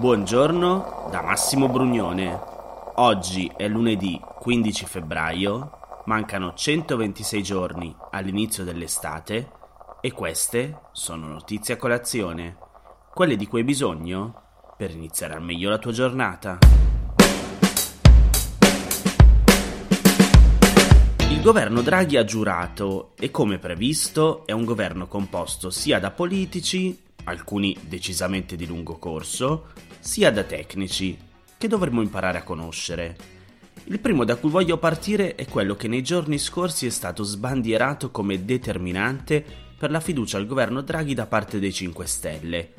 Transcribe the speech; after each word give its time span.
Buongiorno 0.00 1.08
da 1.10 1.20
Massimo 1.20 1.68
Brugnone. 1.68 2.40
Oggi 2.94 3.52
è 3.54 3.68
lunedì 3.68 4.18
15 4.18 4.86
febbraio, 4.86 5.72
mancano 6.06 6.54
126 6.54 7.42
giorni 7.42 7.94
all'inizio 8.12 8.64
dell'estate 8.64 9.50
e 10.00 10.10
queste 10.12 10.84
sono 10.92 11.26
notizie 11.26 11.74
a 11.74 11.76
colazione, 11.76 12.56
quelle 13.12 13.36
di 13.36 13.46
cui 13.46 13.58
hai 13.58 13.66
bisogno 13.66 14.72
per 14.74 14.90
iniziare 14.90 15.34
al 15.34 15.42
meglio 15.42 15.68
la 15.68 15.76
tua 15.76 15.92
giornata. 15.92 16.56
Il 21.28 21.42
governo 21.42 21.82
Draghi 21.82 22.16
ha 22.16 22.24
giurato 22.24 23.12
e 23.18 23.30
come 23.30 23.58
previsto 23.58 24.46
è 24.46 24.52
un 24.52 24.64
governo 24.64 25.06
composto 25.06 25.68
sia 25.68 26.00
da 26.00 26.10
politici, 26.10 27.08
alcuni 27.24 27.76
decisamente 27.82 28.56
di 28.56 28.66
lungo 28.66 28.96
corso, 28.96 29.88
sia 30.00 30.32
da 30.32 30.42
tecnici, 30.42 31.16
che 31.56 31.68
dovremmo 31.68 32.02
imparare 32.02 32.38
a 32.38 32.42
conoscere. 32.42 33.16
Il 33.84 34.00
primo 34.00 34.24
da 34.24 34.36
cui 34.36 34.50
voglio 34.50 34.78
partire 34.78 35.34
è 35.34 35.46
quello 35.46 35.76
che 35.76 35.88
nei 35.88 36.02
giorni 36.02 36.38
scorsi 36.38 36.86
è 36.86 36.90
stato 36.90 37.22
sbandierato 37.22 38.10
come 38.10 38.44
determinante 38.44 39.44
per 39.76 39.90
la 39.90 40.00
fiducia 40.00 40.36
al 40.36 40.46
governo 40.46 40.82
Draghi 40.82 41.14
da 41.14 41.26
parte 41.26 41.58
dei 41.58 41.72
5 41.72 42.06
Stelle, 42.06 42.72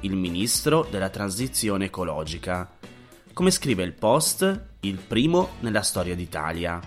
il 0.00 0.14
ministro 0.14 0.86
della 0.90 1.08
transizione 1.08 1.86
ecologica. 1.86 2.70
Come 3.32 3.50
scrive 3.50 3.84
il 3.84 3.92
Post, 3.92 4.66
il 4.80 4.96
primo 4.96 5.50
nella 5.60 5.82
storia 5.82 6.14
d'Italia. 6.14 6.80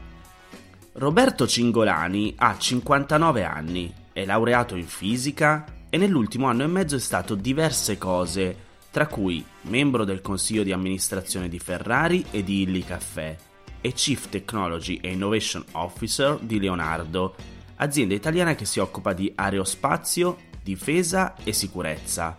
Roberto 0.93 1.47
Cingolani 1.47 2.33
ha 2.37 2.57
59 2.57 3.43
anni, 3.43 3.93
è 4.11 4.25
laureato 4.25 4.75
in 4.75 4.87
fisica 4.87 5.65
e 5.89 5.97
nell'ultimo 5.97 6.47
anno 6.47 6.63
e 6.63 6.67
mezzo 6.67 6.97
è 6.97 6.99
stato 6.99 7.35
diverse 7.35 7.97
cose, 7.97 8.69
tra 8.91 9.07
cui 9.07 9.43
membro 9.63 10.03
del 10.03 10.21
consiglio 10.21 10.63
di 10.63 10.73
amministrazione 10.73 11.47
di 11.47 11.59
Ferrari 11.59 12.25
e 12.29 12.43
di 12.43 12.61
Illy 12.63 12.83
Caffè 12.83 13.35
e 13.79 13.93
Chief 13.93 14.29
Technology 14.29 14.99
e 15.01 15.11
Innovation 15.11 15.63
Officer 15.71 16.37
di 16.39 16.59
Leonardo, 16.59 17.33
azienda 17.77 18.13
italiana 18.13 18.53
che 18.53 18.65
si 18.65 18.79
occupa 18.79 19.13
di 19.13 19.31
aerospazio, 19.33 20.37
difesa 20.61 21.35
e 21.43 21.53
sicurezza, 21.53 22.37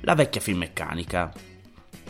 la 0.00 0.14
vecchia 0.14 0.40
Finmeccanica. 0.40 1.32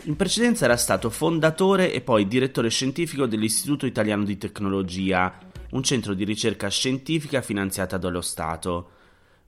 In 0.05 0.17
precedenza 0.17 0.65
era 0.65 0.75
stato 0.75 1.09
fondatore 1.09 1.93
e 1.93 2.01
poi 2.01 2.27
direttore 2.27 2.69
scientifico 2.69 3.25
dell'Istituto 3.25 3.85
Italiano 3.85 4.25
di 4.25 4.37
Tecnologia, 4.37 5.37
un 5.69 5.83
centro 5.83 6.13
di 6.13 6.25
ricerca 6.25 6.67
scientifica 6.67 7.41
finanziata 7.41 7.97
dallo 7.97 8.21
Stato, 8.21 8.89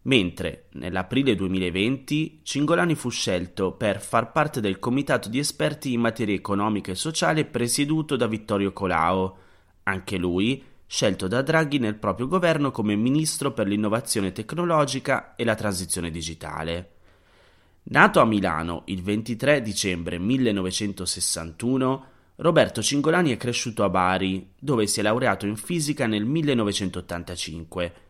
mentre 0.05 0.65
nell'aprile 0.73 1.35
2020 1.35 2.41
Cingolani 2.43 2.95
fu 2.95 3.09
scelto 3.09 3.71
per 3.73 4.01
far 4.01 4.31
parte 4.31 4.61
del 4.61 4.79
comitato 4.79 5.29
di 5.29 5.39
esperti 5.39 5.93
in 5.93 6.01
materia 6.01 6.35
economica 6.35 6.91
e 6.91 6.95
sociale 6.95 7.45
presieduto 7.45 8.15
da 8.15 8.27
Vittorio 8.27 8.71
Colao, 8.71 9.37
anche 9.83 10.17
lui 10.17 10.63
scelto 10.87 11.27
da 11.27 11.41
Draghi 11.41 11.79
nel 11.79 11.95
proprio 11.95 12.27
governo 12.27 12.71
come 12.71 12.95
ministro 12.95 13.51
per 13.51 13.67
l'innovazione 13.67 14.31
tecnologica 14.31 15.35
e 15.35 15.43
la 15.43 15.55
transizione 15.55 16.11
digitale. 16.11 16.91
Nato 17.87 18.19
a 18.19 18.25
Milano 18.25 18.83
il 18.85 19.01
23 19.01 19.61
dicembre 19.61 20.19
1961, 20.19 22.05
Roberto 22.37 22.81
Cingolani 22.81 23.31
è 23.31 23.37
cresciuto 23.37 23.83
a 23.83 23.89
Bari, 23.89 24.51
dove 24.59 24.87
si 24.87 24.99
è 24.99 25.03
laureato 25.03 25.45
in 25.45 25.55
fisica 25.55 26.05
nel 26.05 26.25
1985. 26.25 28.04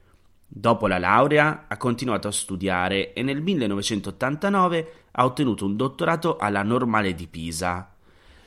Dopo 0.58 0.88
la 0.88 0.98
laurea 0.98 1.66
ha 1.68 1.76
continuato 1.76 2.30
a 2.30 2.32
studiare 2.32 3.12
e 3.12 3.24
nel 3.24 3.42
1989 3.42 4.94
ha 5.12 5.26
ottenuto 5.26 5.66
un 5.66 5.76
dottorato 5.76 6.38
alla 6.38 6.64
Normale 6.64 7.14
di 7.14 7.28
Pisa. 7.28 7.94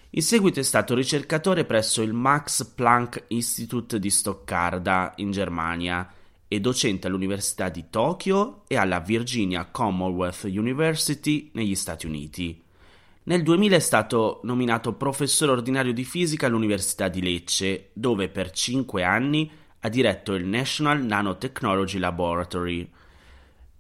In 0.09 0.23
seguito 0.23 0.59
è 0.59 0.63
stato 0.63 0.95
ricercatore 0.95 1.67
presso 1.67 2.01
il 2.01 2.15
Max 2.15 2.65
Planck 2.65 3.25
Institute 3.29 3.99
di 3.99 4.09
Stoccarda, 4.09 5.13
in 5.17 5.33
Germania, 5.33 6.11
e 6.49 6.61
docente 6.61 7.09
all'Università 7.09 7.69
di 7.69 7.85
Tokyo 7.91 8.63
e 8.69 8.77
alla 8.77 9.01
Virginia 9.01 9.67
Commonwealth 9.67 10.45
University 10.45 11.51
negli 11.53 11.75
Stati 11.75 12.07
Uniti. 12.07 12.63
Nel 13.25 13.43
2000 13.43 13.77
è 13.77 13.81
stato 13.81 14.41
nominato 14.45 14.95
professore 14.95 15.53
ordinario 15.53 15.93
di 15.93 16.05
fisica 16.05 16.47
all'Università 16.47 17.09
di 17.09 17.21
Lecce, 17.21 17.91
dove 17.93 18.31
per 18.31 18.51
cinque 18.51 19.03
anni 19.03 19.67
ha 19.81 19.89
diretto 19.89 20.35
il 20.35 20.45
National 20.45 21.03
Nanotechnology 21.03 21.99
Laboratory. 21.99 22.91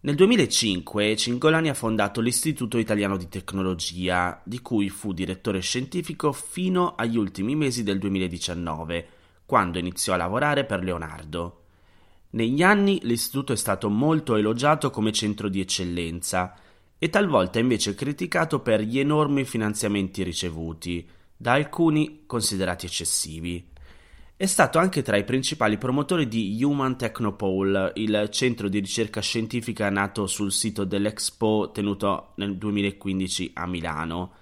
Nel 0.01 0.15
2005 0.15 1.17
Cingolani 1.17 1.69
ha 1.69 1.75
fondato 1.75 2.21
l'Istituto 2.21 2.79
Italiano 2.79 3.17
di 3.17 3.29
Tecnologia, 3.29 4.41
di 4.45 4.61
cui 4.61 4.89
fu 4.91 5.13
direttore 5.13 5.59
scientifico 5.61 6.33
fino 6.33 6.95
agli 6.95 7.17
ultimi 7.17 7.57
mesi 7.57 7.83
del 7.83 7.99
2019, 7.99 9.09
quando 9.45 9.79
iniziò 9.79 10.15
a 10.15 10.19
lavorare 10.19 10.65
per 10.65 10.85
Leonardo. 10.85 11.63
Negli 12.31 12.63
anni 12.63 13.01
l'istituto 13.03 13.53
è 13.53 13.57
stato 13.57 13.89
molto 13.89 14.37
elogiato 14.37 14.91
come 14.91 15.13
centro 15.13 15.49
di 15.49 15.61
eccellenza 15.61 16.55
e 16.97 17.09
talvolta 17.09 17.59
invece 17.59 17.95
criticato 17.95 18.61
per 18.61 18.81
gli 18.83 18.99
enormi 18.99 19.45
finanziamenti 19.45 20.23
ricevuti, 20.23 21.09
da 21.37 21.53
alcuni 21.53 22.25
considerati 22.27 22.87
eccessivi. 22.87 23.77
È 24.41 24.47
stato 24.47 24.79
anche 24.79 25.03
tra 25.03 25.17
i 25.17 25.25
principali 25.25 25.79
promotori 25.79 26.29
di 26.29 26.63
Human 26.63 26.97
Technopole, 26.97 27.91
il 27.97 28.29
centro 28.31 28.69
di 28.69 28.79
ricerca 28.79 29.21
scientifica 29.21 29.91
nato 29.91 30.29
sul 30.29 30.53
sito 30.53 30.85
dell'Expo 30.85 31.73
tenuto 31.73 32.35
nel 32.37 32.57
2015 32.57 33.51
a 33.55 33.67
Milano. 33.67 34.33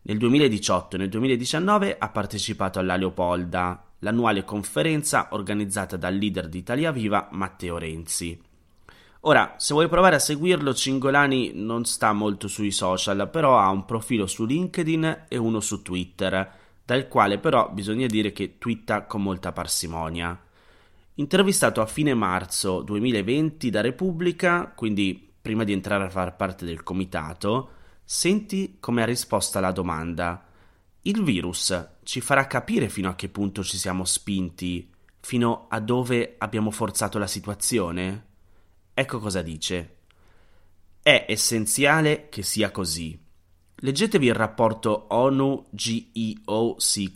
Nel 0.00 0.16
2018 0.16 0.96
e 0.96 0.98
nel 1.00 1.08
2019 1.10 1.96
ha 1.98 2.08
partecipato 2.08 2.78
alla 2.78 2.96
Leopolda, 2.96 3.84
l'annuale 3.98 4.44
conferenza 4.44 5.28
organizzata 5.32 5.98
dal 5.98 6.14
leader 6.14 6.48
di 6.48 6.56
Italia 6.56 6.90
Viva 6.90 7.28
Matteo 7.32 7.76
Renzi. 7.76 8.40
Ora, 9.20 9.56
se 9.58 9.74
vuoi 9.74 9.88
provare 9.88 10.16
a 10.16 10.20
seguirlo, 10.20 10.72
Cingolani 10.72 11.50
non 11.52 11.84
sta 11.84 12.14
molto 12.14 12.48
sui 12.48 12.70
social, 12.70 13.28
però 13.30 13.58
ha 13.58 13.68
un 13.68 13.84
profilo 13.84 14.26
su 14.26 14.46
LinkedIn 14.46 15.26
e 15.28 15.36
uno 15.36 15.60
su 15.60 15.82
Twitter, 15.82 16.57
dal 16.88 17.06
quale 17.06 17.36
però 17.36 17.68
bisogna 17.70 18.06
dire 18.06 18.32
che 18.32 18.56
twitta 18.56 19.04
con 19.04 19.22
molta 19.22 19.52
parsimonia. 19.52 20.42
Intervistato 21.16 21.82
a 21.82 21.86
fine 21.86 22.14
marzo 22.14 22.80
2020 22.80 23.68
da 23.68 23.82
Repubblica, 23.82 24.72
quindi 24.74 25.34
prima 25.42 25.64
di 25.64 25.74
entrare 25.74 26.04
a 26.04 26.08
far 26.08 26.34
parte 26.34 26.64
del 26.64 26.82
comitato, 26.82 27.72
senti 28.02 28.78
come 28.80 29.02
ha 29.02 29.04
risposto 29.04 29.58
alla 29.58 29.70
domanda. 29.70 30.46
Il 31.02 31.22
virus 31.22 31.88
ci 32.04 32.22
farà 32.22 32.46
capire 32.46 32.88
fino 32.88 33.10
a 33.10 33.14
che 33.14 33.28
punto 33.28 33.62
ci 33.62 33.76
siamo 33.76 34.06
spinti, 34.06 34.90
fino 35.20 35.66
a 35.68 35.80
dove 35.80 36.36
abbiamo 36.38 36.70
forzato 36.70 37.18
la 37.18 37.26
situazione? 37.26 38.26
Ecco 38.94 39.18
cosa 39.18 39.42
dice. 39.42 39.96
È 41.02 41.26
essenziale 41.28 42.30
che 42.30 42.42
sia 42.42 42.70
così. 42.70 43.26
Leggetevi 43.80 44.26
il 44.26 44.34
rapporto 44.34 45.06
ONU 45.10 45.66
GEO 45.70 46.74
6, 46.78 47.12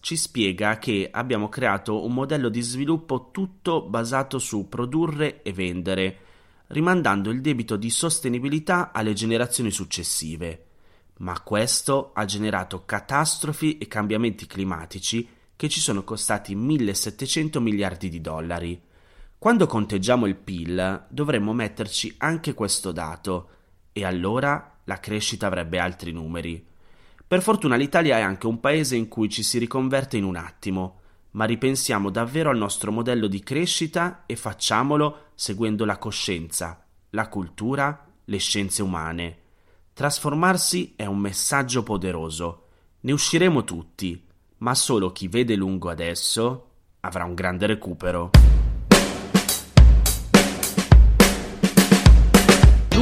ci 0.00 0.16
spiega 0.16 0.78
che 0.78 1.08
abbiamo 1.10 1.48
creato 1.48 2.04
un 2.04 2.12
modello 2.12 2.50
di 2.50 2.60
sviluppo 2.60 3.30
tutto 3.30 3.80
basato 3.80 4.38
su 4.38 4.68
produrre 4.68 5.42
e 5.42 5.54
vendere, 5.54 6.18
rimandando 6.66 7.30
il 7.30 7.40
debito 7.40 7.76
di 7.76 7.88
sostenibilità 7.88 8.92
alle 8.92 9.14
generazioni 9.14 9.70
successive. 9.70 10.66
Ma 11.20 11.40
questo 11.40 12.10
ha 12.12 12.26
generato 12.26 12.84
catastrofi 12.84 13.78
e 13.78 13.88
cambiamenti 13.88 14.46
climatici 14.46 15.26
che 15.56 15.70
ci 15.70 15.80
sono 15.80 16.04
costati 16.04 16.54
1700 16.54 17.62
miliardi 17.62 18.10
di 18.10 18.20
dollari. 18.20 18.78
Quando 19.38 19.66
conteggiamo 19.66 20.26
il 20.26 20.36
PIL 20.36 21.06
dovremmo 21.08 21.54
metterci 21.54 22.14
anche 22.18 22.52
questo 22.52 22.92
dato 22.92 23.48
e 23.90 24.04
allora 24.04 24.73
la 24.84 25.00
crescita 25.00 25.46
avrebbe 25.46 25.78
altri 25.78 26.12
numeri. 26.12 26.64
Per 27.26 27.42
fortuna 27.42 27.76
l'Italia 27.76 28.18
è 28.18 28.20
anche 28.20 28.46
un 28.46 28.60
paese 28.60 28.96
in 28.96 29.08
cui 29.08 29.28
ci 29.28 29.42
si 29.42 29.58
riconverte 29.58 30.16
in 30.16 30.24
un 30.24 30.36
attimo, 30.36 31.00
ma 31.32 31.44
ripensiamo 31.46 32.10
davvero 32.10 32.50
al 32.50 32.56
nostro 32.56 32.92
modello 32.92 33.26
di 33.26 33.42
crescita 33.42 34.24
e 34.26 34.36
facciamolo 34.36 35.30
seguendo 35.34 35.84
la 35.84 35.98
coscienza, 35.98 36.84
la 37.10 37.28
cultura, 37.28 38.06
le 38.24 38.38
scienze 38.38 38.82
umane. 38.82 39.38
Trasformarsi 39.92 40.94
è 40.96 41.06
un 41.06 41.18
messaggio 41.18 41.82
poderoso. 41.82 42.68
Ne 43.00 43.12
usciremo 43.12 43.64
tutti, 43.64 44.26
ma 44.58 44.74
solo 44.74 45.12
chi 45.12 45.28
vede 45.28 45.56
lungo 45.56 45.88
adesso 45.88 46.70
avrà 47.00 47.24
un 47.24 47.34
grande 47.34 47.66
recupero. 47.66 48.30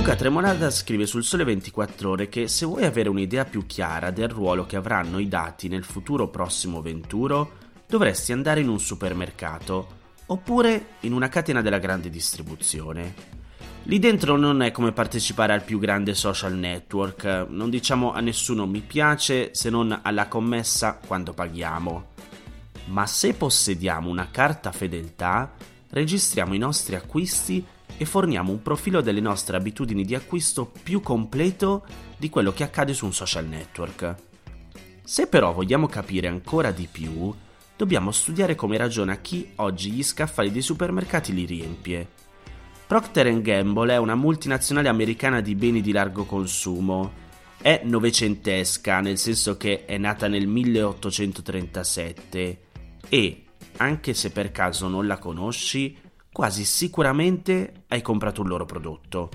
Luca 0.02 0.16
Tremolada 0.16 0.68
scrive 0.68 1.06
sul 1.06 1.22
Sole 1.22 1.44
24 1.44 2.10
Ore 2.10 2.28
che 2.28 2.48
se 2.48 2.66
vuoi 2.66 2.84
avere 2.84 3.08
un'idea 3.08 3.44
più 3.44 3.66
chiara 3.66 4.10
del 4.10 4.26
ruolo 4.26 4.66
che 4.66 4.74
avranno 4.74 5.20
i 5.20 5.28
dati 5.28 5.68
nel 5.68 5.84
futuro 5.84 6.26
prossimo 6.26 6.82
venturo, 6.82 7.52
dovresti 7.86 8.32
andare 8.32 8.58
in 8.58 8.68
un 8.68 8.80
supermercato 8.80 9.86
oppure 10.26 10.86
in 11.02 11.12
una 11.12 11.28
catena 11.28 11.62
della 11.62 11.78
grande 11.78 12.10
distribuzione. 12.10 13.14
Lì 13.84 14.00
dentro 14.00 14.36
non 14.36 14.62
è 14.62 14.72
come 14.72 14.90
partecipare 14.90 15.52
al 15.52 15.62
più 15.62 15.78
grande 15.78 16.14
social 16.14 16.54
network, 16.54 17.46
non 17.48 17.70
diciamo 17.70 18.12
a 18.12 18.18
nessuno 18.18 18.66
mi 18.66 18.80
piace 18.80 19.54
se 19.54 19.70
non 19.70 20.00
alla 20.02 20.26
commessa 20.26 20.98
quando 21.06 21.32
paghiamo. 21.32 22.06
Ma 22.86 23.06
se 23.06 23.34
possediamo 23.34 24.10
una 24.10 24.30
carta 24.32 24.72
fedeltà, 24.72 25.52
registriamo 25.90 26.54
i 26.54 26.58
nostri 26.58 26.96
acquisti 26.96 27.64
e 28.02 28.04
forniamo 28.04 28.50
un 28.50 28.62
profilo 28.62 29.00
delle 29.00 29.20
nostre 29.20 29.56
abitudini 29.56 30.04
di 30.04 30.16
acquisto 30.16 30.72
più 30.82 31.00
completo 31.00 31.84
di 32.16 32.28
quello 32.28 32.52
che 32.52 32.64
accade 32.64 32.94
su 32.94 33.04
un 33.04 33.12
social 33.12 33.46
network. 33.46 34.14
Se 35.04 35.28
però 35.28 35.52
vogliamo 35.52 35.86
capire 35.86 36.26
ancora 36.26 36.72
di 36.72 36.88
più, 36.90 37.32
dobbiamo 37.76 38.10
studiare 38.10 38.54
come 38.54 38.76
ragiona 38.76 39.16
chi 39.16 39.52
oggi 39.56 39.92
gli 39.92 40.02
scaffali 40.02 40.50
dei 40.50 40.62
supermercati 40.62 41.32
li 41.32 41.44
riempie 41.44 42.08
Procter 42.92 43.40
Gamble 43.40 43.94
è 43.94 43.96
una 43.96 44.14
multinazionale 44.14 44.88
americana 44.88 45.40
di 45.40 45.54
beni 45.54 45.80
di 45.80 45.92
largo 45.92 46.26
consumo. 46.26 47.10
È 47.56 47.80
novecentesca, 47.84 49.00
nel 49.00 49.16
senso 49.16 49.56
che 49.56 49.86
è 49.86 49.96
nata 49.96 50.28
nel 50.28 50.46
1837 50.46 52.58
e, 53.08 53.44
anche 53.78 54.12
se 54.12 54.30
per 54.30 54.52
caso 54.52 54.88
non 54.88 55.06
la 55.06 55.16
conosci, 55.16 55.96
quasi 56.32 56.64
sicuramente 56.64 57.84
hai 57.88 58.00
comprato 58.00 58.40
un 58.40 58.48
loro 58.48 58.64
prodotto. 58.64 59.30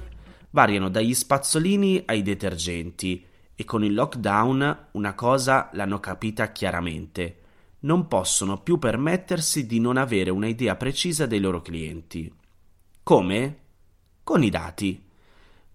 Variano 0.50 0.90
dagli 0.90 1.14
spazzolini 1.14 2.04
ai 2.06 2.24
detergenti 2.24 3.24
e 3.54 3.64
con 3.66 3.84
il 3.84 3.94
lockdown 3.94 4.88
una 4.92 5.14
cosa 5.14 5.70
l'hanno 5.74 6.00
capita 6.00 6.52
chiaramente. 6.52 7.42
Non 7.80 8.08
possono 8.08 8.62
più 8.62 8.80
permettersi 8.80 9.68
di 9.68 9.80
non 9.80 9.98
avere 9.98 10.32
un'idea 10.32 10.76
precisa 10.76 11.28
dei 11.28 11.40
loro 11.40 11.62
clienti. 11.62 12.34
Come? 13.04 13.60
Con 14.24 14.44
i 14.44 14.50
dati. 14.50 15.06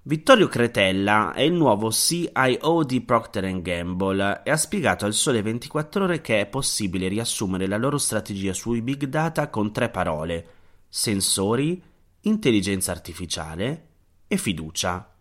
Vittorio 0.05 0.49
Cretella 0.49 1.33
è 1.33 1.43
il 1.43 1.53
nuovo 1.53 1.93
CIO 1.93 2.83
di 2.85 3.01
Procter 3.03 3.63
Gamble 3.63 4.43
e 4.43 4.51
ha 4.51 4.57
spiegato 4.57 5.05
al 5.05 5.15
Sole 5.15 5.43
24 5.43 6.03
ore 6.03 6.21
che 6.21 6.41
è 6.41 6.47
possibile 6.47 7.07
riassumere 7.07 7.69
la 7.69 7.77
loro 7.77 7.99
strategia 7.99 8.53
sui 8.53 8.83
big 8.83 9.05
data 9.05 9.49
con 9.49 9.73
tre 9.73 9.91
parole: 9.91 10.62
sensori, 10.95 11.83
intelligenza 12.21 12.93
artificiale 12.93 13.87
e 14.27 14.37
fiducia. 14.37 15.15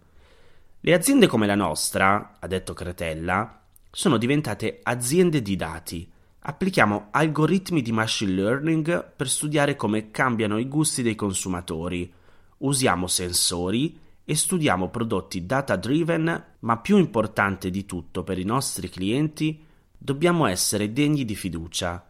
Le 0.82 0.94
aziende 0.94 1.28
come 1.28 1.48
la 1.48 1.56
nostra, 1.56 2.38
ha 2.40 2.48
detto 2.48 2.74
Cretella, 2.74 3.64
sono 3.90 4.18
diventate 4.18 4.82
aziende 4.84 5.42
di 5.42 5.56
dati 5.56 6.12
Applichiamo 6.44 7.10
algoritmi 7.12 7.84
di 7.84 7.92
machine 7.92 8.32
learning 8.32 9.12
per 9.16 9.30
studiare 9.30 9.76
come 9.76 10.10
cambiano 10.10 10.58
i 10.58 10.68
gusti 10.68 11.04
dei 11.04 11.14
consumatori. 11.14 12.12
Usiamo 12.60 13.06
sensori 13.06 14.00
e 14.26 14.36
studiamo 14.36 14.90
prodotti 14.90 15.46
data 15.46 15.76
driven, 15.76 16.46
ma 16.60 16.78
più 16.80 16.98
importante 16.98 17.70
di 17.70 17.86
tutto 17.86 18.24
per 18.24 18.40
i 18.40 18.44
nostri 18.44 18.90
clienti, 18.90 19.64
dobbiamo 19.96 20.48
essere 20.48 20.92
degni 20.92 21.26
di 21.26 21.36
fiducia. 21.36 22.04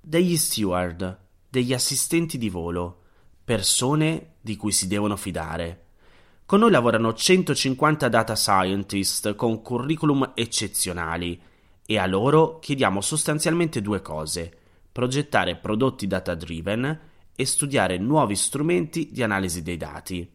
Degli 0.00 0.38
steward, 0.38 1.18
degli 1.50 1.74
assistenti 1.74 2.38
di 2.38 2.48
volo, 2.48 3.02
persone 3.44 4.36
di 4.40 4.56
cui 4.56 4.72
si 4.72 4.86
devono 4.86 5.16
fidare. 5.16 5.82
Con 6.46 6.60
noi 6.60 6.70
lavorano 6.70 7.12
150 7.12 8.08
data 8.08 8.34
scientist 8.34 9.34
con 9.34 9.62
curriculum 9.62 10.32
eccezionali 10.34 11.40
e 11.86 11.98
a 11.98 12.06
loro 12.06 12.58
chiediamo 12.58 13.00
sostanzialmente 13.00 13.82
due 13.82 14.00
cose, 14.00 14.52
progettare 14.90 15.56
prodotti 15.56 16.06
data 16.06 16.34
driven 16.34 17.00
e 17.34 17.44
studiare 17.44 17.98
nuovi 17.98 18.36
strumenti 18.36 19.10
di 19.10 19.22
analisi 19.22 19.62
dei 19.62 19.76
dati. 19.76 20.30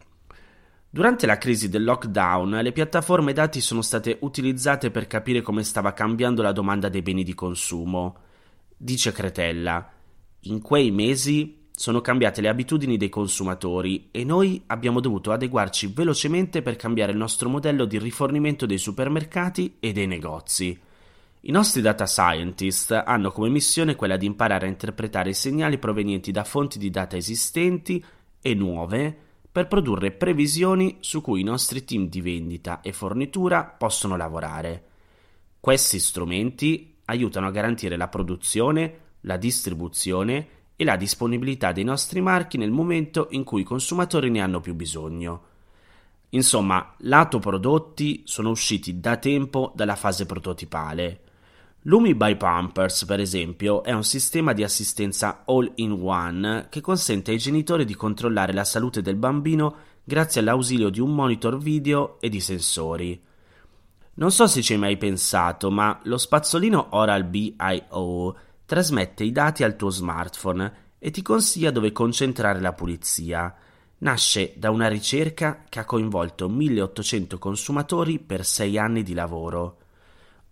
Durante 0.92 1.28
la 1.28 1.38
crisi 1.38 1.70
del 1.70 1.84
lockdown, 1.84 2.50
le 2.50 2.72
piattaforme 2.72 3.32
dati 3.32 3.62
sono 3.62 3.84
state 3.84 4.18
utilizzate 4.22 4.90
per 4.90 5.06
capire 5.06 5.42
come 5.42 5.64
stava 5.64 5.94
cambiando 5.94 6.42
la 6.42 6.52
domanda 6.52 6.90
dei 6.90 7.04
beni 7.04 7.24
di 7.24 7.36
consumo. 7.36 8.18
Dice 8.76 9.12
Cretella, 9.12 9.88
in 10.42 10.62
quei 10.62 10.90
mesi 10.90 11.59
sono 11.80 12.02
cambiate 12.02 12.42
le 12.42 12.50
abitudini 12.50 12.98
dei 12.98 13.08
consumatori 13.08 14.10
e 14.12 14.26
noi 14.26 14.62
abbiamo 14.68 15.00
dovuto 15.00 15.32
adeguarci 15.32 15.94
velocemente 15.96 16.62
per 16.62 16.76
cambiare 16.76 17.14
il 17.14 17.18
nostro 17.18 17.48
modello 17.48 17.86
di 17.86 17.98
rifornimento 17.98 18.66
dei 18.66 18.78
supermercati 18.78 19.78
e 19.80 19.94
dei 19.94 20.06
negozi. 20.06 20.78
I 21.40 21.52
nostri 21.52 21.80
data 21.80 22.06
scientist 22.06 22.92
hanno 22.92 23.32
come 23.32 23.48
missione 23.48 23.96
quella 23.96 24.18
di 24.18 24.26
imparare 24.26 24.66
a 24.66 24.70
interpretare 24.70 25.30
i 25.30 25.34
segnali 25.34 25.78
provenienti 25.78 26.34
da 26.34 26.44
fonti 26.44 26.80
di 26.80 26.90
data 26.90 27.16
esistenti 27.16 28.04
e 28.42 28.54
nuove 28.54 29.18
per 29.50 29.70
produrre 29.70 30.12
previsioni 30.12 30.98
su 31.00 31.22
cui 31.22 31.40
i 31.40 31.46
nostri 31.46 31.86
team 31.86 32.10
di 32.10 32.20
vendita 32.20 32.82
e 32.82 32.92
fornitura 32.92 33.64
possono 33.64 34.18
lavorare. 34.18 34.84
Questi 35.62 36.00
strumenti 36.00 36.96
aiutano 37.06 37.48
a 37.48 37.52
garantire 37.52 37.96
la 37.96 38.10
produzione, 38.10 39.00
la 39.22 39.38
distribuzione 39.38 40.59
e 40.82 40.86
la 40.86 40.96
disponibilità 40.96 41.74
dei 41.74 41.84
nostri 41.84 42.22
marchi 42.22 42.58
nel 42.58 42.72
momento 42.72 43.28
in 43.32 43.44
cui 43.44 43.62
i 43.62 43.66
consumatori 43.66 44.30
ne 44.30 44.40
hanno 44.40 44.62
più 44.62 44.76
bisogno. 44.76 45.42
Insomma, 46.30 46.96
lato 47.00 47.40
prodotti 47.40 48.22
sono 48.24 48.50
usciti 48.50 49.02
da 49.02 49.18
tempo 49.18 49.74
dalla 49.76 49.98
fase 49.98 50.26
prototipale. 50.26 51.20
Lumi 51.82 52.16
by 52.16 52.38
Pampers, 52.38 53.04
per 53.04 53.20
esempio, 53.20 53.84
è 53.84 53.92
un 53.92 54.06
sistema 54.06 54.54
di 54.54 54.64
assistenza 54.64 55.44
all-in-one 55.46 56.68
che 56.70 56.80
consente 56.80 57.32
ai 57.32 57.40
genitori 57.40 57.84
di 57.84 57.96
controllare 57.96 58.54
la 58.54 58.64
salute 58.64 59.02
del 59.02 59.18
bambino 59.18 59.76
grazie 60.02 60.40
all'ausilio 60.40 60.88
di 60.88 61.02
un 61.02 61.14
monitor 61.14 61.58
video 61.58 62.22
e 62.22 62.30
di 62.30 62.40
sensori. 62.40 63.22
Non 64.14 64.32
so 64.32 64.48
se 64.48 64.62
ci 64.62 64.72
hai 64.72 64.80
mai 64.80 64.96
pensato, 64.96 65.70
ma 65.72 66.00
lo 66.04 66.18
spazzolino 66.18 66.88
Oral-B 66.92 67.56
IO 67.58 68.36
trasmette 68.70 69.24
i 69.24 69.32
dati 69.32 69.64
al 69.64 69.76
tuo 69.76 69.90
smartphone 69.90 70.74
e 71.00 71.10
ti 71.10 71.24
consiglia 71.24 71.72
dove 71.72 71.92
concentrare 71.92 72.60
la 72.60 72.74
pulizia. 72.74 73.52
Nasce 73.98 74.54
da 74.58 74.70
una 74.70 74.88
ricerca 74.88 75.64
che 75.68 75.80
ha 75.80 75.86
coinvolto 75.86 76.48
1800 76.48 77.40
consumatori 77.40 78.20
per 78.20 78.46
6 78.46 78.78
anni 78.78 79.02
di 79.02 79.16
lavoro. 79.16 79.78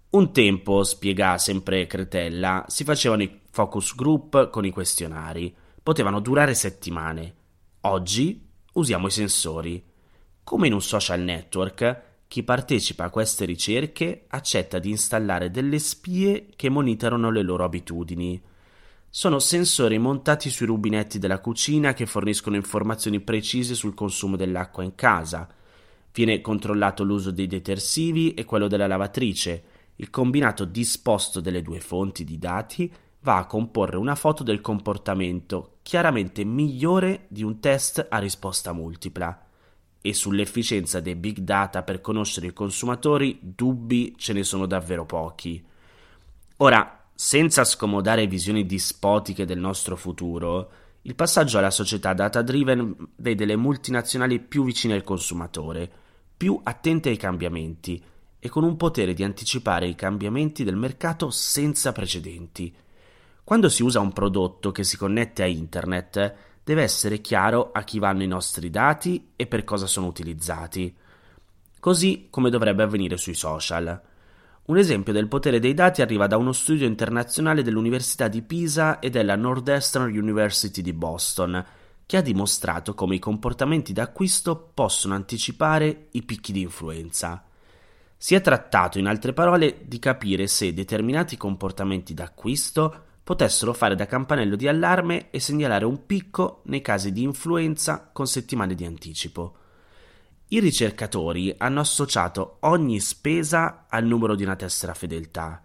Un 0.10 0.34
tempo, 0.34 0.84
spiega 0.84 1.38
sempre 1.38 1.86
Cretella, 1.86 2.66
si 2.68 2.84
facevano 2.84 3.22
i 3.22 3.40
focus 3.52 3.94
group 3.94 4.50
con 4.50 4.66
i 4.66 4.72
questionari. 4.72 5.56
Potevano 5.84 6.20
durare 6.20 6.56
settimane. 6.56 7.36
Oggi 7.82 8.50
usiamo 8.74 9.06
i 9.06 9.12
sensori. 9.12 9.86
Come 10.44 10.66
in 10.66 10.74
un 10.74 10.82
social 10.82 11.20
network, 11.20 12.02
chi 12.28 12.44
partecipa 12.44 13.06
a 13.06 13.10
queste 13.10 13.46
ricerche 13.46 14.26
accetta 14.28 14.80
di 14.80 14.90
installare 14.90 15.50
delle 15.50 15.80
spie 15.80 16.48
che 16.56 16.70
monitorano 16.70 17.32
le 17.32 17.42
loro 17.42 17.64
abitudini. 17.64 18.42
Sono 19.10 19.40
sensori 19.40 19.98
montati 19.98 20.50
sui 20.50 20.66
rubinetti 20.66 21.20
della 21.20 21.40
cucina 21.40 21.94
che 21.94 22.06
forniscono 22.06 22.56
informazioni 22.56 23.22
precise 23.22 23.76
sul 23.76 23.94
consumo 23.94 24.36
dell'acqua 24.36 24.84
in 24.84 24.96
casa. 24.96 25.48
Viene 26.12 26.42
controllato 26.42 27.04
l'uso 27.04 27.32
dei 27.32 27.48
detersivi 27.48 28.34
e 28.34 28.44
quello 28.44 28.68
della 28.68 28.88
lavatrice 28.88 29.76
il 30.00 30.10
combinato 30.10 30.66
disposto 30.66 31.40
delle 31.40 31.62
due 31.62 31.80
fonti 31.80 32.24
di 32.24 32.38
dati 32.38 32.92
va 33.22 33.38
a 33.38 33.46
comporre 33.46 33.98
una 33.98 34.14
foto 34.14 34.44
del 34.44 34.62
comportamento 34.62 35.78
chiaramente 35.82 36.44
migliore 36.44 37.26
di 37.30 37.44
un 37.44 37.60
test 37.60 38.06
a 38.10 38.20
risposta 38.20 38.74
multipla. 38.74 39.47
E 40.08 40.14
sull'efficienza 40.14 41.02
dei 41.02 41.16
big 41.16 41.40
data 41.40 41.84
per 41.84 42.00
conoscere 42.00 42.48
i 42.48 42.54
consumatori 42.54 43.40
dubbi 43.42 44.16
ce 44.18 44.32
ne 44.32 44.44
sono 44.44 44.66
davvero 44.66 45.06
pochi. 45.06 45.62
Ora, 46.60 47.10
senza 47.14 47.66
scomodare 47.66 48.26
visioni 48.26 48.66
dispotiche 48.66 49.44
del 49.44 49.60
nostro 49.60 49.98
futuro, 49.98 50.72
il 51.02 51.14
passaggio 51.14 51.58
alla 51.58 51.72
società 51.72 52.14
data 52.14 52.42
driven 52.42 52.96
vede 53.18 53.44
le 53.44 53.58
multinazionali 53.58 54.40
più 54.40 54.64
vicine 54.64 54.94
al 54.94 55.04
consumatore, 55.04 55.92
più 56.38 56.58
attente 56.64 57.10
ai 57.10 57.18
cambiamenti, 57.18 58.02
e 58.40 58.48
con 58.48 58.64
un 58.64 58.78
potere 58.78 59.14
di 59.14 59.26
anticipare 59.26 59.90
i 59.90 59.96
cambiamenti 59.96 60.64
del 60.64 60.78
mercato 60.78 61.30
senza 61.32 61.92
precedenti. 61.92 62.74
Quando 63.44 63.68
si 63.68 63.84
usa 63.84 64.00
un 64.00 64.14
prodotto 64.14 64.72
che 64.72 64.86
si 64.86 64.96
connette 64.96 65.44
a 65.44 65.48
internet, 65.48 66.36
deve 66.68 66.84
essere 66.84 67.22
chiaro 67.22 67.72
a 67.72 67.84
chi 67.84 67.98
vanno 67.98 68.24
i 68.24 68.28
nostri 68.28 68.70
dati 68.70 69.30
e 69.38 69.48
per 69.48 69.64
cosa 69.64 69.88
sono 69.88 70.08
utilizzati, 70.08 70.94
così 71.80 72.28
come 72.30 72.50
dovrebbe 72.50 72.84
avvenire 72.84 73.16
sui 73.16 73.36
social. 73.36 74.02
Un 74.66 74.78
esempio 74.78 75.14
del 75.14 75.30
potere 75.30 75.62
dei 75.62 75.74
dati 75.74 76.02
arriva 76.02 76.28
da 76.28 76.36
uno 76.36 76.52
studio 76.52 76.86
internazionale 76.86 77.64
dell'Università 77.64 78.28
di 78.28 78.42
Pisa 78.42 79.00
e 79.00 79.10
della 79.10 79.38
Northwestern 79.38 80.14
University 80.14 80.82
di 80.82 80.92
Boston, 80.92 81.66
che 82.06 82.18
ha 82.18 82.22
dimostrato 82.22 82.94
come 82.96 83.16
i 83.16 83.20
comportamenti 83.20 83.94
d'acquisto 83.94 84.72
possono 84.74 85.14
anticipare 85.14 86.08
i 86.12 86.24
picchi 86.24 86.52
di 86.52 86.64
influenza. 86.64 87.46
Si 88.18 88.36
è 88.36 88.42
trattato, 88.42 89.00
in 89.00 89.08
altre 89.08 89.32
parole, 89.32 89.84
di 89.86 90.00
capire 90.00 90.48
se 90.48 90.74
determinati 90.74 91.38
comportamenti 91.38 92.14
d'acquisto 92.14 93.06
potessero 93.28 93.74
fare 93.74 93.94
da 93.94 94.06
campanello 94.06 94.56
di 94.56 94.70
allarme 94.70 95.30
e 95.32 95.42
segnalare 95.42 95.84
un 95.84 96.06
picco 96.06 96.62
nei 96.68 96.80
casi 96.80 97.12
di 97.12 97.24
influenza 97.24 98.10
con 98.14 98.26
settimane 98.26 98.74
di 98.74 98.86
anticipo. 98.86 99.58
I 100.48 100.62
ricercatori 100.62 101.54
hanno 101.58 101.82
associato 101.82 102.56
ogni 102.62 103.02
spesa 103.02 103.88
al 103.90 104.06
numero 104.06 104.34
di 104.34 104.44
una 104.44 104.56
tessera 104.56 104.94
fedeltà. 104.94 105.62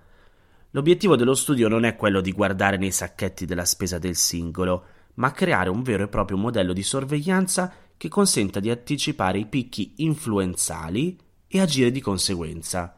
L'obiettivo 0.70 1.14
dello 1.14 1.36
studio 1.36 1.68
non 1.68 1.84
è 1.84 1.94
quello 1.94 2.20
di 2.20 2.32
guardare 2.32 2.78
nei 2.78 2.90
sacchetti 2.90 3.46
della 3.46 3.64
spesa 3.64 3.96
del 3.96 4.16
singolo, 4.16 4.84
ma 5.14 5.30
creare 5.30 5.70
un 5.70 5.84
vero 5.84 6.02
e 6.02 6.08
proprio 6.08 6.38
modello 6.38 6.72
di 6.72 6.82
sorveglianza 6.82 7.72
che 7.96 8.08
consenta 8.08 8.58
di 8.58 8.70
anticipare 8.70 9.38
i 9.38 9.46
picchi 9.46 9.92
influenzali 9.98 11.16
e 11.46 11.60
agire 11.60 11.92
di 11.92 12.00
conseguenza. 12.00 12.96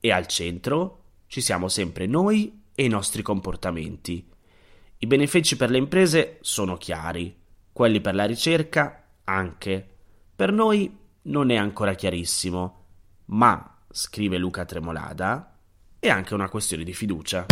E 0.00 0.10
al 0.10 0.26
centro 0.26 1.02
ci 1.28 1.40
siamo 1.40 1.68
sempre 1.68 2.06
noi 2.06 2.57
e 2.80 2.84
i 2.84 2.88
nostri 2.88 3.22
comportamenti. 3.22 4.24
I 4.98 5.06
benefici 5.08 5.56
per 5.56 5.68
le 5.68 5.78
imprese 5.78 6.38
sono 6.42 6.76
chiari, 6.76 7.36
quelli 7.72 8.00
per 8.00 8.14
la 8.14 8.24
ricerca 8.24 9.02
anche. 9.24 9.84
Per 10.36 10.52
noi 10.52 10.96
non 11.22 11.50
è 11.50 11.56
ancora 11.56 11.94
chiarissimo, 11.94 12.84
ma, 13.26 13.78
scrive 13.90 14.38
Luca 14.38 14.64
Tremolada, 14.64 15.58
è 15.98 16.08
anche 16.08 16.34
una 16.34 16.48
questione 16.48 16.84
di 16.84 16.94
fiducia. 16.94 17.46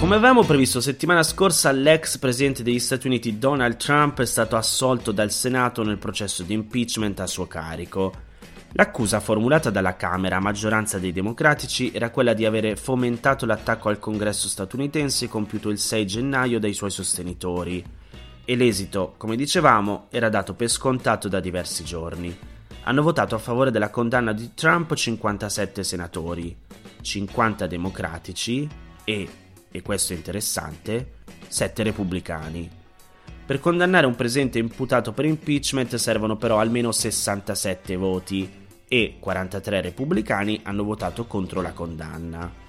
Come 0.00 0.14
avevamo 0.14 0.42
previsto 0.42 0.80
settimana 0.80 1.22
scorsa, 1.22 1.70
l'ex 1.70 2.16
presidente 2.16 2.62
degli 2.62 2.78
Stati 2.78 3.06
Uniti 3.06 3.38
Donald 3.38 3.76
Trump 3.76 4.22
è 4.22 4.26
stato 4.26 4.56
assolto 4.56 5.12
dal 5.12 5.30
Senato 5.30 5.82
nel 5.82 5.98
processo 5.98 6.42
di 6.42 6.54
impeachment 6.54 7.20
a 7.20 7.26
suo 7.26 7.46
carico. 7.46 8.25
L'accusa 8.78 9.20
formulata 9.20 9.70
dalla 9.70 9.96
Camera 9.96 10.36
a 10.36 10.40
maggioranza 10.40 10.98
dei 10.98 11.10
democratici 11.10 11.92
era 11.94 12.10
quella 12.10 12.34
di 12.34 12.44
avere 12.44 12.76
fomentato 12.76 13.46
l'attacco 13.46 13.88
al 13.88 13.98
congresso 13.98 14.48
statunitense 14.48 15.28
compiuto 15.28 15.70
il 15.70 15.78
6 15.78 16.06
gennaio 16.06 16.58
dai 16.58 16.74
suoi 16.74 16.90
sostenitori 16.90 17.82
e 18.44 18.54
l'esito, 18.54 19.14
come 19.16 19.34
dicevamo, 19.34 20.08
era 20.10 20.28
dato 20.28 20.52
per 20.52 20.68
scontato 20.68 21.26
da 21.26 21.40
diversi 21.40 21.84
giorni. 21.84 22.36
Hanno 22.82 23.00
votato 23.00 23.34
a 23.34 23.38
favore 23.38 23.70
della 23.70 23.88
condanna 23.88 24.34
di 24.34 24.50
Trump 24.52 24.92
57 24.92 25.82
senatori, 25.82 26.54
50 27.00 27.66
democratici 27.66 28.68
e, 29.04 29.28
e 29.70 29.80
questo 29.80 30.12
è 30.12 30.16
interessante, 30.16 31.14
7 31.48 31.82
repubblicani. 31.82 32.70
Per 33.46 33.58
condannare 33.58 34.04
un 34.04 34.16
presidente 34.16 34.58
imputato 34.58 35.12
per 35.12 35.24
impeachment 35.24 35.94
servono 35.94 36.36
però 36.36 36.58
almeno 36.58 36.92
67 36.92 37.96
voti 37.96 38.64
e 38.88 39.16
43 39.18 39.80
repubblicani 39.80 40.60
hanno 40.64 40.84
votato 40.84 41.26
contro 41.26 41.60
la 41.60 41.72
condanna. 41.72 42.64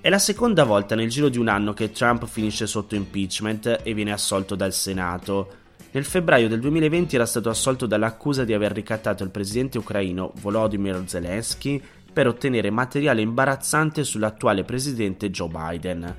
È 0.00 0.08
la 0.08 0.18
seconda 0.18 0.64
volta 0.64 0.94
nel 0.94 1.08
giro 1.08 1.28
di 1.28 1.38
un 1.38 1.48
anno 1.48 1.72
che 1.72 1.90
Trump 1.90 2.26
finisce 2.26 2.66
sotto 2.66 2.94
impeachment 2.94 3.80
e 3.82 3.92
viene 3.92 4.12
assolto 4.12 4.54
dal 4.54 4.72
Senato. 4.72 5.64
Nel 5.90 6.04
febbraio 6.04 6.48
del 6.48 6.60
2020 6.60 7.16
era 7.16 7.26
stato 7.26 7.48
assolto 7.48 7.86
dall'accusa 7.86 8.44
di 8.44 8.52
aver 8.52 8.72
ricattato 8.72 9.24
il 9.24 9.30
presidente 9.30 9.78
ucraino 9.78 10.32
Volodymyr 10.40 11.02
Zelensky 11.06 11.82
per 12.12 12.28
ottenere 12.28 12.70
materiale 12.70 13.20
imbarazzante 13.20 14.04
sull'attuale 14.04 14.62
presidente 14.62 15.30
Joe 15.30 15.48
Biden. 15.48 16.16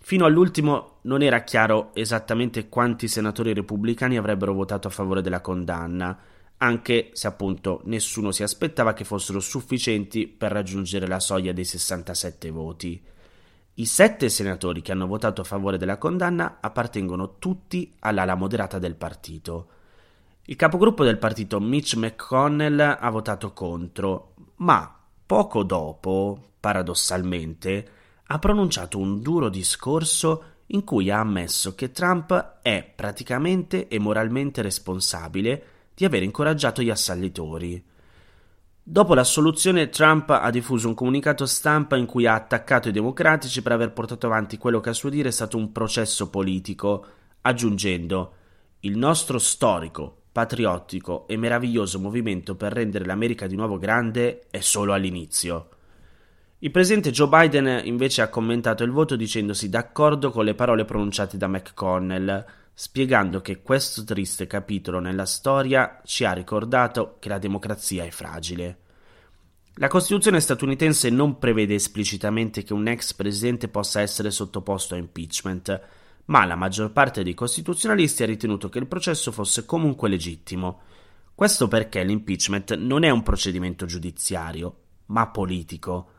Fino 0.00 0.24
all'ultimo 0.24 0.98
non 1.02 1.20
era 1.20 1.42
chiaro 1.42 1.90
esattamente 1.92 2.68
quanti 2.68 3.08
senatori 3.08 3.52
repubblicani 3.52 4.16
avrebbero 4.16 4.52
votato 4.54 4.88
a 4.88 4.90
favore 4.92 5.20
della 5.20 5.40
condanna, 5.40 6.16
anche 6.58 7.10
se 7.12 7.26
appunto 7.26 7.82
nessuno 7.84 8.30
si 8.30 8.42
aspettava 8.42 8.94
che 8.94 9.04
fossero 9.04 9.40
sufficienti 9.40 10.26
per 10.26 10.52
raggiungere 10.52 11.06
la 11.06 11.20
soglia 11.20 11.52
dei 11.52 11.64
67 11.64 12.50
voti. 12.50 13.02
I 13.78 13.84
sette 13.84 14.30
senatori 14.30 14.80
che 14.80 14.92
hanno 14.92 15.06
votato 15.06 15.42
a 15.42 15.44
favore 15.44 15.76
della 15.76 15.98
condanna 15.98 16.58
appartengono 16.60 17.36
tutti 17.38 17.94
all'ala 18.00 18.34
moderata 18.34 18.78
del 18.78 18.94
partito. 18.94 19.68
Il 20.44 20.56
capogruppo 20.56 21.04
del 21.04 21.18
partito 21.18 21.60
Mitch 21.60 21.94
McConnell 21.96 22.80
ha 22.80 23.10
votato 23.10 23.52
contro, 23.52 24.34
ma 24.56 24.98
poco 25.26 25.62
dopo, 25.62 26.52
paradossalmente, 26.58 27.88
ha 28.28 28.38
pronunciato 28.38 28.98
un 28.98 29.20
duro 29.20 29.50
discorso 29.50 30.44
in 30.68 30.82
cui 30.82 31.10
ha 31.10 31.18
ammesso 31.18 31.74
che 31.74 31.90
Trump 31.90 32.60
è 32.62 32.82
praticamente 32.94 33.88
e 33.88 33.98
moralmente 33.98 34.62
responsabile 34.62 35.64
di 35.96 36.04
aver 36.04 36.22
incoraggiato 36.22 36.82
gli 36.82 36.90
assalitori. 36.90 37.82
Dopo 38.82 39.14
l'assoluzione, 39.14 39.88
Trump 39.88 40.28
ha 40.28 40.50
diffuso 40.50 40.88
un 40.88 40.94
comunicato 40.94 41.46
stampa 41.46 41.96
in 41.96 42.04
cui 42.04 42.26
ha 42.26 42.34
attaccato 42.34 42.90
i 42.90 42.92
democratici 42.92 43.62
per 43.62 43.72
aver 43.72 43.92
portato 43.92 44.26
avanti 44.26 44.58
quello 44.58 44.80
che 44.80 44.90
a 44.90 44.92
suo 44.92 45.08
dire 45.08 45.30
è 45.30 45.32
stato 45.32 45.56
un 45.56 45.72
processo 45.72 46.28
politico, 46.28 47.06
aggiungendo 47.40 48.34
il 48.80 48.98
nostro 48.98 49.38
storico, 49.38 50.24
patriottico 50.30 51.26
e 51.26 51.38
meraviglioso 51.38 51.98
movimento 51.98 52.56
per 52.56 52.74
rendere 52.74 53.06
l'America 53.06 53.46
di 53.46 53.56
nuovo 53.56 53.78
grande 53.78 54.44
è 54.50 54.60
solo 54.60 54.92
all'inizio. 54.92 55.70
Il 56.58 56.70
presidente 56.70 57.10
Joe 57.10 57.28
Biden 57.28 57.86
invece 57.86 58.20
ha 58.20 58.28
commentato 58.28 58.84
il 58.84 58.90
voto 58.90 59.16
dicendosi 59.16 59.70
d'accordo 59.70 60.30
con 60.30 60.44
le 60.44 60.54
parole 60.54 60.84
pronunciate 60.84 61.38
da 61.38 61.48
McConnell, 61.48 62.44
spiegando 62.78 63.40
che 63.40 63.62
questo 63.62 64.04
triste 64.04 64.46
capitolo 64.46 64.98
nella 64.98 65.24
storia 65.24 66.02
ci 66.04 66.26
ha 66.26 66.32
ricordato 66.32 67.16
che 67.18 67.30
la 67.30 67.38
democrazia 67.38 68.04
è 68.04 68.10
fragile. 68.10 68.80
La 69.76 69.88
Costituzione 69.88 70.40
statunitense 70.40 71.08
non 71.08 71.38
prevede 71.38 71.74
esplicitamente 71.74 72.64
che 72.64 72.74
un 72.74 72.86
ex 72.86 73.14
presidente 73.14 73.68
possa 73.68 74.02
essere 74.02 74.30
sottoposto 74.30 74.94
a 74.94 74.98
impeachment, 74.98 75.80
ma 76.26 76.44
la 76.44 76.54
maggior 76.54 76.92
parte 76.92 77.22
dei 77.22 77.32
costituzionalisti 77.32 78.22
ha 78.22 78.26
ritenuto 78.26 78.68
che 78.68 78.78
il 78.78 78.86
processo 78.86 79.32
fosse 79.32 79.64
comunque 79.64 80.10
legittimo. 80.10 80.80
Questo 81.34 81.68
perché 81.68 82.04
l'impeachment 82.04 82.74
non 82.74 83.04
è 83.04 83.08
un 83.08 83.22
procedimento 83.22 83.86
giudiziario, 83.86 84.80
ma 85.06 85.26
politico. 85.28 86.10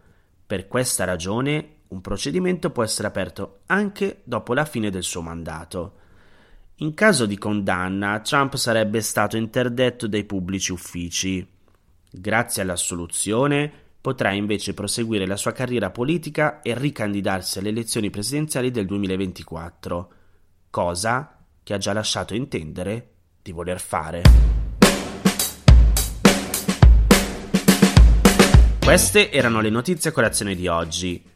Per 0.48 0.68
questa 0.68 1.04
ragione 1.04 1.82
un 1.90 2.02
procedimento 2.02 2.72
può 2.72 2.82
essere 2.82 3.08
aperto 3.08 3.60
anche 3.68 4.22
dopo 4.24 4.56
la 4.56 4.66
fine 4.66 4.90
del 4.90 5.04
suo 5.04 5.22
mandato. 5.22 6.06
In 6.82 6.94
caso 6.94 7.26
di 7.26 7.40
condanna, 7.40 8.20
Trump 8.20 8.56
sarebbe 8.56 9.02
stato 9.02 9.36
interdetto 9.36 10.06
dai 10.06 10.26
pubblici 10.26 10.72
uffici. 10.72 11.44
Grazie 12.08 12.62
all'assoluzione, 12.62 13.72
potrà 14.00 14.32
invece 14.32 14.76
proseguire 14.76 15.26
la 15.26 15.38
sua 15.38 15.54
carriera 15.54 15.90
politica 15.90 16.62
e 16.62 16.78
ricandidarsi 16.78 17.58
alle 17.58 17.70
elezioni 17.70 18.12
presidenziali 18.12 18.70
del 18.70 18.86
2024, 18.86 20.12
cosa 20.70 21.40
che 21.64 21.74
ha 21.74 21.78
già 21.80 21.94
lasciato 21.94 22.36
intendere 22.36 23.10
di 23.42 23.52
voler 23.52 23.80
fare. 23.80 24.22
Queste 28.84 29.32
erano 29.32 29.62
le 29.62 29.72
notizie 29.72 30.12
a 30.12 30.14
colazione 30.14 30.54
di 30.54 30.68
oggi. 30.68 31.36